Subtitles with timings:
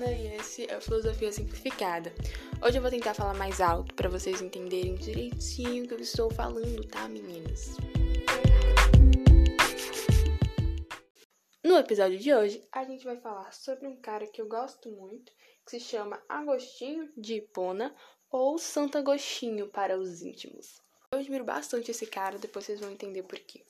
[0.00, 2.10] Ana e esse é o Filosofia Simplificada.
[2.64, 6.30] Hoje eu vou tentar falar mais alto para vocês entenderem direitinho o que eu estou
[6.30, 7.76] falando, tá, meninas?
[11.62, 15.30] No episódio de hoje, a gente vai falar sobre um cara que eu gosto muito,
[15.66, 17.94] que se chama Agostinho de Hipona
[18.30, 20.80] ou Santo Agostinho para os íntimos.
[21.12, 23.66] Eu admiro bastante esse cara, depois vocês vão entender por quê.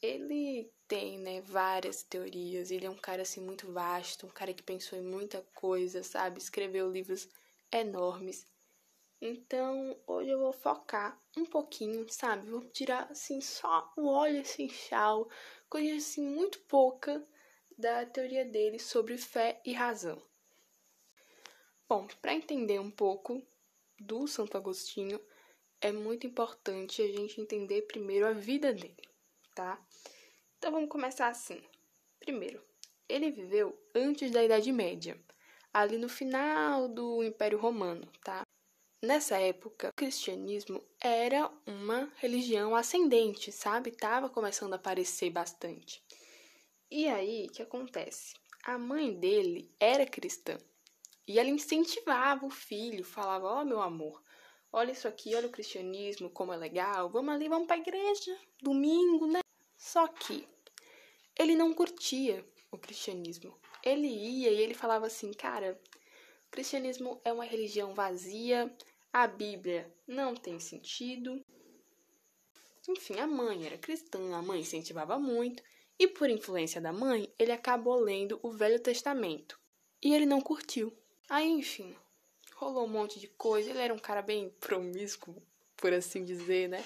[0.00, 2.72] Ele tem, né, várias teorias.
[2.72, 6.38] Ele é um cara assim muito vasto, um cara que pensou em muita coisa, sabe?
[6.38, 7.28] Escreveu livros
[7.70, 8.44] enormes.
[9.20, 12.50] Então, hoje eu vou focar um pouquinho, sabe?
[12.50, 15.30] Vou tirar assim só o óleo essencial,
[15.68, 17.24] coisa assim muito pouca
[17.78, 20.20] da teoria dele sobre fé e razão.
[21.88, 23.40] Bom, para entender um pouco
[23.96, 25.20] do Santo Agostinho,
[25.80, 29.10] é muito importante a gente entender primeiro a vida dele
[29.54, 29.78] tá?
[30.60, 31.58] Então vamos começar assim.
[32.18, 32.62] Primeiro,
[33.08, 35.18] ele viveu antes da Idade Média,
[35.72, 38.42] ali no final do Império Romano, tá?
[39.02, 43.90] Nessa época, o cristianismo era uma religião ascendente, sabe?
[43.90, 46.04] Tava começando a aparecer bastante.
[46.90, 48.34] E aí, o que acontece?
[48.62, 50.58] A mãe dele era cristã.
[51.26, 54.22] E ela incentivava o filho, falava: Ó, oh, meu amor,
[54.70, 59.26] olha isso aqui, olha o cristianismo, como é legal, vamos ali, vamos pra igreja, domingo,
[59.26, 59.39] né?
[59.80, 60.46] Só que
[61.38, 63.58] ele não curtia o cristianismo.
[63.82, 65.80] Ele ia e ele falava assim, cara,
[66.46, 68.70] o cristianismo é uma religião vazia,
[69.10, 71.42] a Bíblia não tem sentido.
[72.86, 75.62] Enfim, a mãe era cristã, a mãe incentivava muito,
[75.98, 79.58] e por influência da mãe, ele acabou lendo o Velho Testamento.
[80.02, 80.92] E ele não curtiu.
[81.26, 81.96] Aí, enfim,
[82.54, 83.70] rolou um monte de coisa.
[83.70, 85.42] Ele era um cara bem promíscuo,
[85.74, 86.84] por assim dizer, né?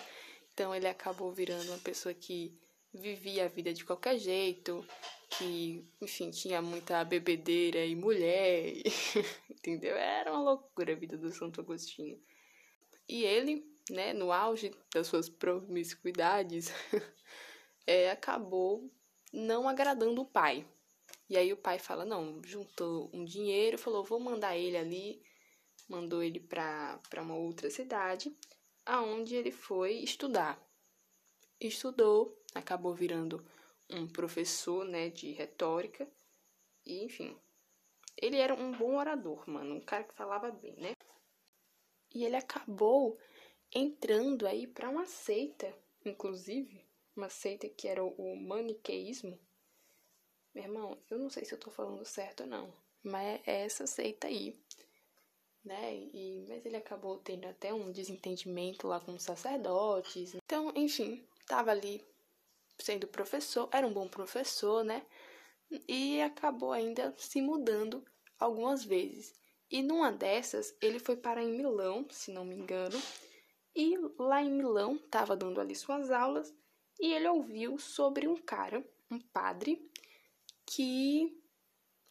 [0.52, 2.56] Então ele acabou virando uma pessoa que
[2.94, 4.86] vivia a vida de qualquer jeito,
[5.30, 8.72] que, enfim, tinha muita bebedeira e mulher,
[9.50, 9.96] entendeu?
[9.96, 12.20] Era uma loucura a vida do Santo Agostinho.
[13.08, 16.72] E ele, né, no auge das suas promiscuidades,
[17.86, 18.88] é, acabou
[19.32, 20.64] não agradando o pai.
[21.28, 25.22] E aí o pai fala, não, juntou um dinheiro, falou, vou mandar ele ali,
[25.88, 28.34] mandou ele para uma outra cidade,
[28.86, 30.62] aonde ele foi estudar.
[31.60, 33.44] Estudou acabou virando
[33.90, 36.08] um professor, né, de retórica.
[36.86, 37.36] E, enfim,
[38.16, 40.94] ele era um bom orador, mano, um cara que falava bem, né?
[42.14, 43.18] E ele acabou
[43.72, 49.38] entrando aí para uma seita, inclusive, uma seita que era o maniqueísmo.
[50.54, 52.72] Meu irmão, eu não sei se eu tô falando certo ou não,
[53.02, 54.56] mas é essa seita aí,
[55.64, 55.96] né?
[55.96, 60.34] E, mas ele acabou tendo até um desentendimento lá com os sacerdotes.
[60.34, 62.00] Então, enfim, tava ali
[62.78, 65.04] sendo professor, era um bom professor, né?
[65.88, 68.04] E acabou ainda se mudando
[68.38, 69.34] algumas vezes.
[69.70, 73.00] E numa dessas, ele foi para em Milão, se não me engano,
[73.74, 76.54] e lá em Milão estava dando ali suas aulas
[77.00, 79.90] e ele ouviu sobre um cara, um padre,
[80.64, 81.36] que,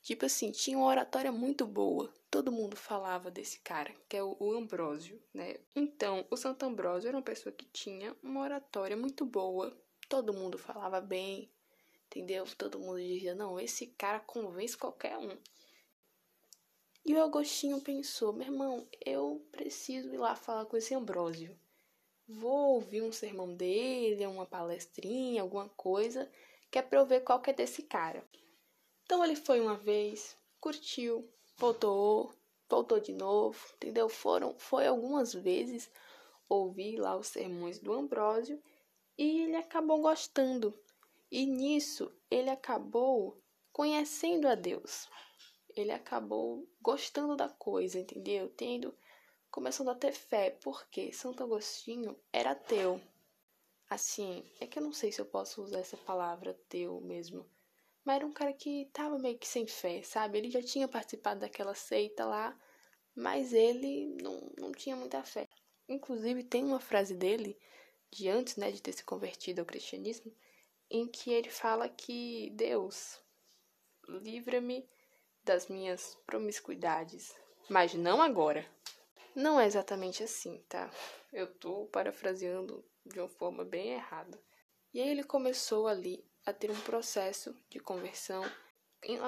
[0.02, 2.14] tipo assim, tinha uma oratória muito boa.
[2.30, 5.56] Todo mundo falava desse cara, que é o Ambrósio, né?
[5.76, 9.76] Então, o Santo Ambrósio era uma pessoa que tinha uma oratória muito boa,
[10.14, 11.50] todo mundo falava bem,
[12.06, 12.46] entendeu?
[12.56, 15.36] Todo mundo dizia: não, esse cara convence qualquer um.
[17.04, 21.58] E o Agostinho pensou: meu irmão, eu preciso ir lá falar com esse Ambrósio.
[22.28, 26.32] Vou ouvir um sermão dele, uma palestrinha, alguma coisa,
[26.70, 28.24] que é pra eu ver qual que é desse cara.
[29.04, 32.32] Então ele foi uma vez, curtiu, voltou,
[32.70, 34.08] voltou de novo, entendeu?
[34.08, 35.90] Foram, foi algumas vezes
[36.48, 38.62] ouvir lá os sermões do Ambrósio
[39.18, 40.78] e ele acabou gostando.
[41.32, 43.42] E nisso ele acabou
[43.72, 45.10] conhecendo a Deus.
[45.76, 48.50] Ele acabou gostando da coisa, entendeu?
[48.50, 48.96] Tendo
[49.50, 53.00] começando a ter fé, porque Santo Agostinho era ateu.
[53.90, 57.48] Assim, é que eu não sei se eu posso usar essa palavra ateu mesmo.
[58.04, 60.38] Mas era um cara que tava meio que sem fé, sabe?
[60.38, 62.60] Ele já tinha participado daquela seita lá,
[63.16, 65.48] mas ele não, não tinha muita fé.
[65.88, 67.58] Inclusive, tem uma frase dele
[68.14, 70.32] de antes, né, de ter se convertido ao cristianismo,
[70.90, 73.20] em que ele fala que Deus
[74.08, 74.88] livra-me
[75.44, 77.36] das minhas promiscuidades,
[77.70, 78.66] mas não agora.
[79.36, 80.92] Não é exatamente assim, tá?
[81.32, 84.40] Eu tô parafraseando de uma forma bem errada.
[84.94, 88.44] E aí ele começou ali a ter um processo de conversão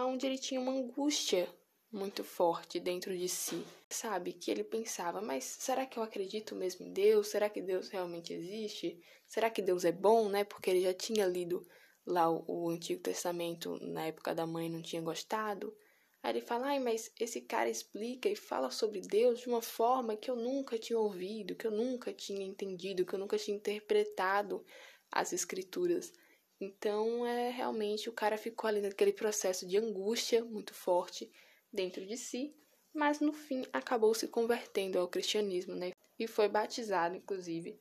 [0.07, 1.49] onde ele tinha uma angústia
[1.95, 4.33] muito forte dentro de si, sabe?
[4.33, 7.29] Que ele pensava, mas será que eu acredito mesmo em Deus?
[7.29, 9.01] Será que Deus realmente existe?
[9.25, 10.43] Será que Deus é bom, né?
[10.43, 11.65] Porque ele já tinha lido
[12.05, 15.75] lá o, o Antigo Testamento na época da mãe, não tinha gostado.
[16.21, 20.17] Aí ele fala, ai, mas esse cara explica e fala sobre Deus de uma forma
[20.17, 24.65] que eu nunca tinha ouvido, que eu nunca tinha entendido, que eu nunca tinha interpretado
[25.11, 26.11] as escrituras.
[26.59, 31.31] Então, é realmente o cara ficou ali naquele processo de angústia muito forte
[31.75, 32.55] dentro de si,
[32.93, 35.91] mas no fim acabou se convertendo ao cristianismo, né?
[36.17, 37.79] E foi batizado, inclusive,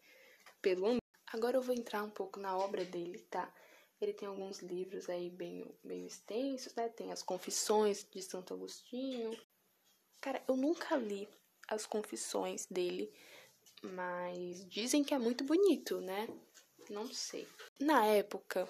[0.61, 0.99] pelo
[1.35, 3.53] Agora eu vou entrar um pouco na obra dele, tá?
[4.01, 6.89] Ele tem alguns livros aí bem, bem extensos, né?
[6.89, 9.37] Tem as Confissões de Santo Agostinho.
[10.21, 11.29] Cara, eu nunca li
[11.67, 13.13] as confissões dele,
[13.83, 16.29] mas dizem que é muito bonito, né?
[16.89, 17.49] Não sei.
[17.81, 18.69] Na época,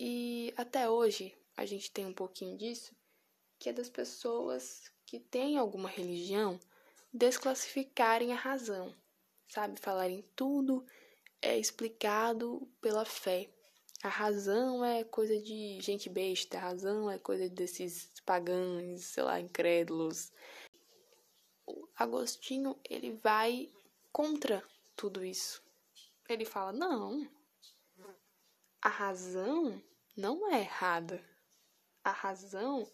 [0.00, 2.96] e até hoje a gente tem um pouquinho disso,
[3.58, 6.58] que é das pessoas que têm alguma religião
[7.12, 8.94] desclassificarem a razão,
[9.48, 9.80] sabe?
[9.80, 10.86] Falarem tudo
[11.40, 13.48] é explicado pela fé.
[14.02, 19.40] A razão é coisa de gente besta, a razão é coisa desses pagãos, sei lá,
[19.40, 20.30] incrédulos.
[21.66, 23.72] O Agostinho, ele vai
[24.12, 24.62] contra
[24.94, 25.62] tudo isso.
[26.28, 27.28] Ele fala: não,
[28.80, 29.82] a razão
[30.16, 31.24] não é errada.
[32.04, 32.88] A razão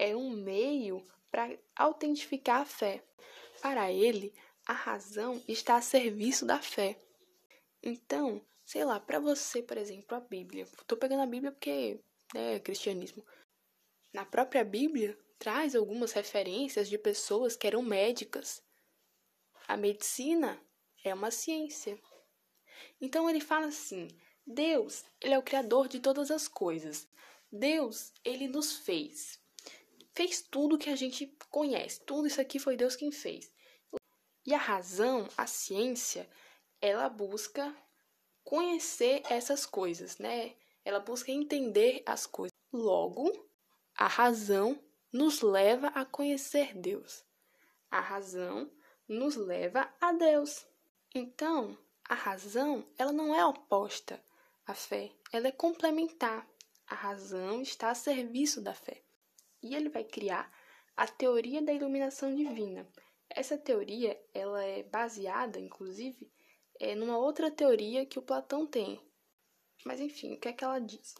[0.00, 3.04] é um meio para autentificar a fé.
[3.60, 4.32] Para ele,
[4.66, 6.98] a razão está a serviço da fé.
[7.82, 10.66] Então, sei lá, para você, por exemplo, a Bíblia.
[10.86, 12.00] Tô pegando a Bíblia porque
[12.34, 13.22] né, é cristianismo.
[14.10, 18.62] Na própria Bíblia, traz algumas referências de pessoas que eram médicas.
[19.68, 20.58] A medicina
[21.04, 22.00] é uma ciência.
[22.98, 24.08] Então ele fala assim:
[24.46, 27.06] Deus, ele é o criador de todas as coisas.
[27.52, 29.39] Deus, ele nos fez.
[30.14, 32.00] Fez tudo que a gente conhece.
[32.04, 33.50] Tudo isso aqui foi Deus quem fez.
[34.46, 36.28] E a razão, a ciência,
[36.80, 37.74] ela busca
[38.42, 40.56] conhecer essas coisas, né?
[40.84, 42.50] Ela busca entender as coisas.
[42.72, 43.48] Logo,
[43.94, 47.24] a razão nos leva a conhecer Deus.
[47.90, 48.70] A razão
[49.08, 50.66] nos leva a Deus.
[51.14, 51.76] Então,
[52.08, 54.22] a razão, ela não é oposta
[54.66, 56.48] à fé, ela é complementar.
[56.86, 59.02] A razão está a serviço da fé.
[59.62, 60.50] E ele vai criar
[60.96, 62.86] a teoria da iluminação divina.
[63.28, 66.30] Essa teoria, ela é baseada, inclusive,
[66.78, 69.00] é numa outra teoria que o Platão tem.
[69.84, 71.14] Mas enfim, o que é que ela diz?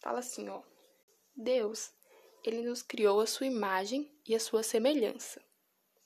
[0.00, 0.62] Fala assim, ó:
[1.36, 1.92] Deus,
[2.44, 5.42] ele nos criou a sua imagem e a sua semelhança.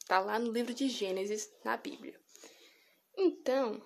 [0.07, 2.19] Tá lá no livro de Gênesis, na Bíblia.
[3.17, 3.85] Então,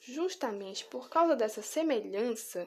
[0.00, 2.66] justamente por causa dessa semelhança,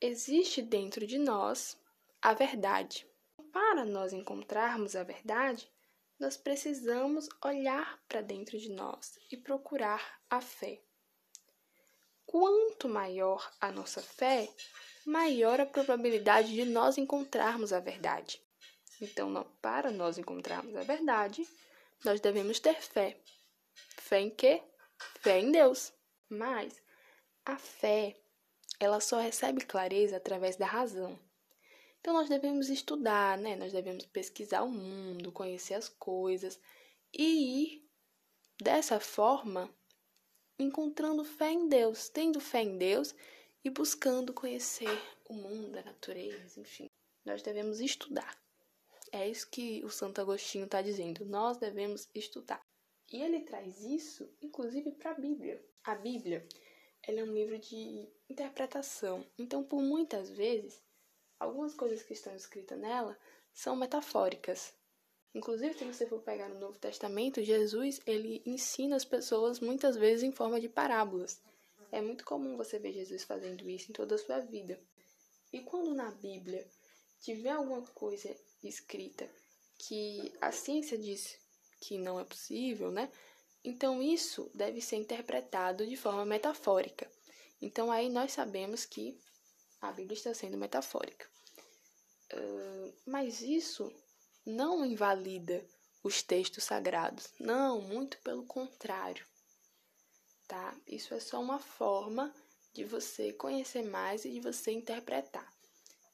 [0.00, 1.80] existe dentro de nós
[2.20, 3.06] a verdade.
[3.54, 5.70] Para nós encontrarmos a verdade,
[6.18, 10.82] nós precisamos olhar para dentro de nós e procurar a fé.
[12.26, 14.52] Quanto maior a nossa fé,
[15.06, 18.42] maior a probabilidade de nós encontrarmos a verdade.
[19.00, 21.48] Então, para nós encontrarmos a verdade,
[22.04, 23.16] nós devemos ter fé.
[23.98, 24.64] Fé em quê?
[25.20, 25.92] Fé em Deus.
[26.28, 26.82] Mas
[27.44, 28.16] a fé,
[28.80, 31.16] ela só recebe clareza através da razão.
[32.04, 33.56] Então nós devemos estudar, né?
[33.56, 36.60] Nós devemos pesquisar o mundo, conhecer as coisas
[37.10, 37.88] e ir
[38.60, 39.74] dessa forma
[40.58, 43.14] encontrando fé em Deus, tendo fé em Deus
[43.64, 44.90] e buscando conhecer
[45.30, 46.90] o mundo, a natureza, enfim.
[47.24, 48.38] Nós devemos estudar.
[49.10, 51.24] É isso que o Santo Agostinho está dizendo.
[51.24, 52.60] Nós devemos estudar.
[53.10, 55.66] E ele traz isso, inclusive, para a Bíblia.
[55.82, 56.46] A Bíblia
[57.02, 59.26] ela é um livro de interpretação.
[59.38, 60.84] Então, por muitas vezes,
[61.38, 63.18] algumas coisas que estão escritas nela
[63.52, 64.72] são metafóricas.
[65.34, 70.22] Inclusive, se você for pegar no Novo Testamento, Jesus ele ensina as pessoas muitas vezes
[70.22, 71.40] em forma de parábolas.
[71.90, 74.80] É muito comum você ver Jesus fazendo isso em toda a sua vida.
[75.52, 76.66] E quando na Bíblia
[77.20, 79.28] tiver alguma coisa escrita
[79.78, 81.38] que a ciência diz
[81.80, 83.10] que não é possível, né?
[83.64, 87.10] Então isso deve ser interpretado de forma metafórica.
[87.60, 89.18] Então aí nós sabemos que
[89.88, 91.28] a Bíblia está sendo metafórica.
[92.32, 93.92] Uh, mas isso
[94.44, 95.64] não invalida
[96.02, 97.32] os textos sagrados.
[97.38, 99.26] Não, muito pelo contrário.
[100.46, 100.76] Tá?
[100.86, 102.34] Isso é só uma forma
[102.74, 105.50] de você conhecer mais e de você interpretar.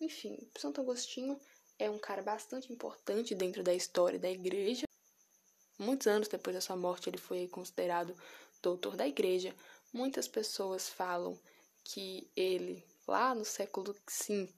[0.00, 1.38] Enfim, Santo Agostinho
[1.78, 4.86] é um cara bastante importante dentro da história da igreja.
[5.78, 8.14] Muitos anos depois da sua morte, ele foi considerado
[8.62, 9.54] doutor da igreja.
[9.92, 11.38] Muitas pessoas falam
[11.82, 14.48] que ele, lá no século V,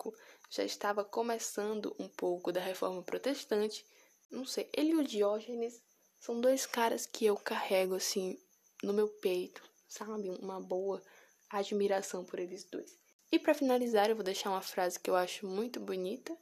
[0.51, 3.83] já estava começando um pouco da reforma protestante.
[4.31, 5.83] Não sei, ele e o Diógenes
[6.21, 8.39] são dois caras que eu carrego assim
[8.83, 10.29] no meu peito, sabe?
[10.29, 11.03] Uma boa
[11.49, 12.95] admiração por eles dois.
[13.31, 16.37] E para finalizar, eu vou deixar uma frase que eu acho muito bonita,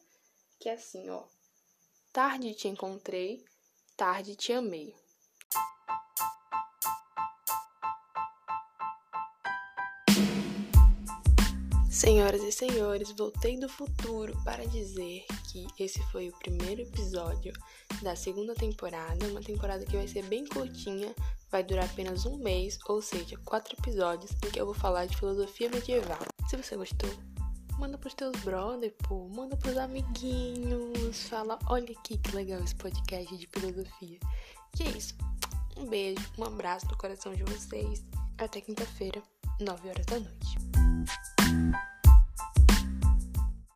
[0.58, 1.24] que é assim, ó.
[2.12, 3.44] Tarde te encontrei,
[3.96, 4.96] tarde te amei.
[12.00, 17.52] Senhoras e senhores, voltei do futuro para dizer que esse foi o primeiro episódio
[18.00, 21.14] da segunda temporada, uma temporada que vai ser bem curtinha,
[21.50, 25.14] vai durar apenas um mês, ou seja, quatro episódios em que eu vou falar de
[25.14, 26.18] filosofia medieval.
[26.48, 27.10] Se você gostou,
[27.78, 33.36] manda pros teus brothers, pô, manda pros amiguinhos, fala, olha aqui que legal esse podcast
[33.36, 34.18] de filosofia.
[34.74, 35.14] Que é isso.
[35.76, 38.02] Um beijo, um abraço no coração de vocês.
[38.38, 39.22] Até quinta-feira,
[39.60, 40.79] 9 horas da noite.